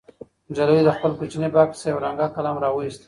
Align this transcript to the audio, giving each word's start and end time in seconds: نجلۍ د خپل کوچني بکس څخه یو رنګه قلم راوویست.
نجلۍ 0.49 0.79
د 0.85 0.89
خپل 0.97 1.11
کوچني 1.19 1.47
بکس 1.55 1.77
څخه 1.81 1.89
یو 1.91 2.03
رنګه 2.05 2.27
قلم 2.35 2.55
راوویست. 2.63 2.99